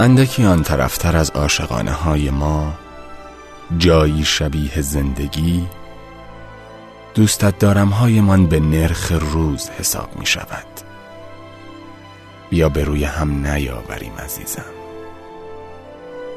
[0.00, 2.74] اندکی آن طرفتر از عاشقانه های ما
[3.78, 5.66] جایی شبیه زندگی
[7.14, 10.66] دوستت دارم هایمان به نرخ روز حساب می شود
[12.50, 14.64] بیا به روی هم نیاوریم عزیزم.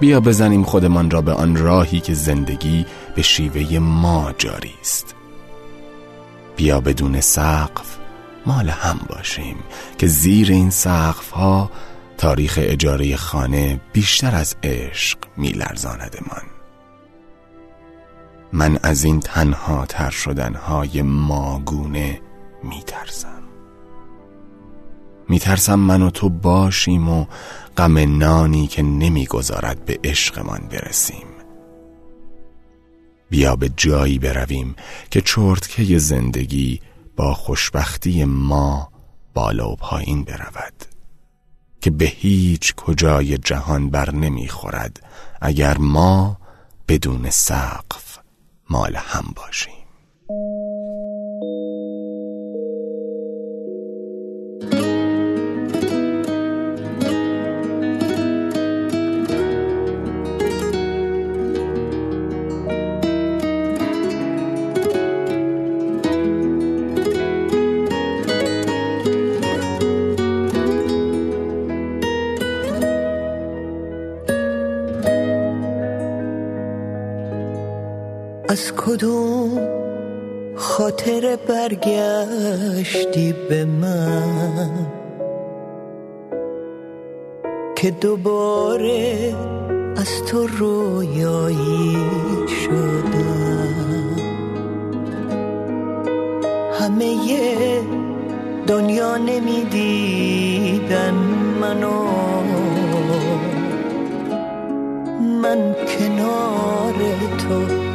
[0.00, 5.14] بیا بزنیم خودمان را به آن راهی که زندگی به شیوه ما جاری است.
[6.56, 7.96] بیا بدون سقف
[8.46, 9.56] مال هم باشیم
[9.98, 11.70] که زیر این سقف ها
[12.18, 16.42] تاریخ اجاره خانه بیشتر از عشق میلرزاندمان.
[18.52, 22.20] من از این تنها تر شدنهای ماگونه
[22.62, 23.42] میترسم.
[25.28, 27.26] میترسم من و تو باشیم و
[27.76, 31.26] غم نانی که نمی‌گذارد به عشقمان برسیم.
[33.30, 34.76] بیا به جایی برویم
[35.10, 36.80] که چرتکه زندگی
[37.16, 38.92] با خوشبختی ما
[39.34, 40.87] بالا و پایین برود.
[41.80, 45.06] که به هیچ کجای جهان بر نمی‌خورد
[45.40, 46.38] اگر ما
[46.88, 48.18] بدون سقف
[48.70, 49.77] مال هم باشیم.
[78.58, 79.60] از کدوم
[80.56, 84.86] خاطر برگشتی به من
[87.76, 89.34] که دوباره
[89.96, 91.96] از تو رویایی
[92.48, 94.16] شدم؟
[96.80, 97.16] همه
[98.66, 101.14] دنیا نمی‌دیدن
[101.60, 102.08] منو.
[105.42, 106.94] من کنار
[107.38, 107.88] تو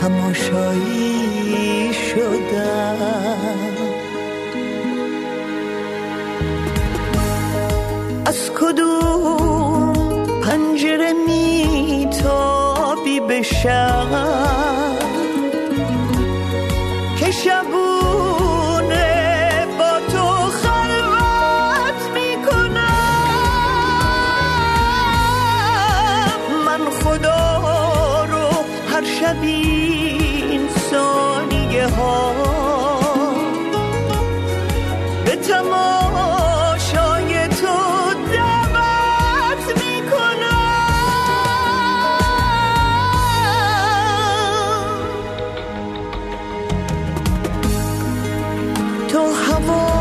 [0.00, 3.76] تماشایی شدم.
[8.26, 9.92] از کدوم
[10.42, 14.06] پنجره میتابی به شب
[17.18, 18.66] که شبونه
[19.78, 22.78] با تو خلوت می‌کنم.
[26.66, 27.38] من خدا
[28.98, 30.60] هر شبی
[31.96, 32.34] ها.
[35.24, 36.68] به تماشای
[37.48, 37.76] تو
[38.32, 40.68] دعوت می‌کنم.
[49.08, 49.97] تو هوایی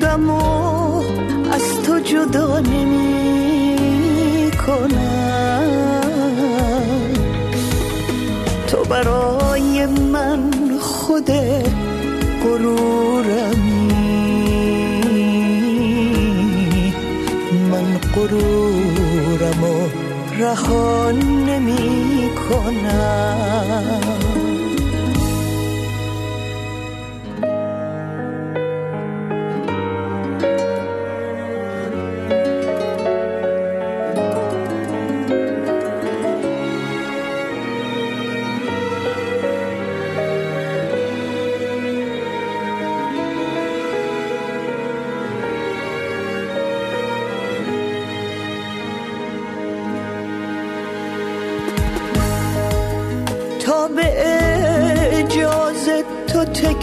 [0.00, 1.02] خودمو
[1.52, 4.50] از تو جدا نمی
[8.66, 10.50] تو برای من
[10.80, 11.30] خود
[12.44, 13.90] غرورمی.
[17.70, 19.88] من غرورم و
[20.38, 24.19] رها نمی کنم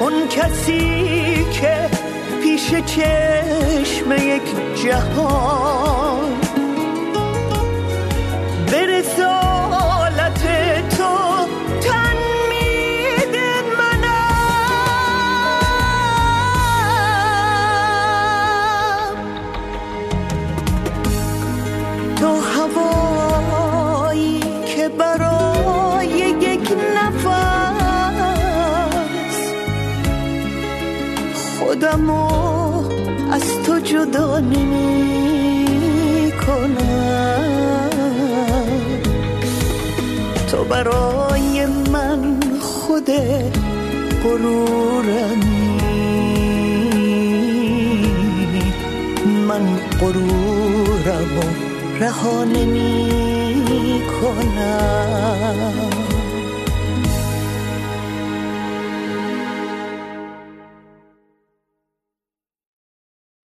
[0.00, 1.88] اون کسی که
[2.42, 4.42] پیش چشم یک
[4.84, 6.30] جهان
[31.70, 32.10] خودم
[33.32, 35.66] از تو جدا نمی
[40.50, 43.10] تو برای من خود
[44.24, 45.80] غرورمی.
[49.48, 49.62] من
[50.00, 51.40] غرورم
[52.00, 56.09] رها نمی کنم